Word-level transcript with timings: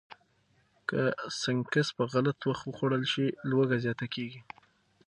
که 0.89 0.99
سنکس 1.41 1.87
په 1.97 2.03
غلط 2.13 2.37
وخت 2.49 2.63
وخوړل 2.67 3.03
شي، 3.13 3.27
لوږه 3.49 3.77
زیاته 3.83 4.07
کېږي. 4.13 4.41